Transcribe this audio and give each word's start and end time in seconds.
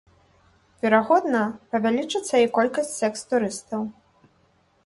Верагодна, 0.85 1.43
павялічыцца 1.73 2.35
і 2.47 2.49
колькасць 2.57 2.97
сэкс-турыстаў. 3.03 3.81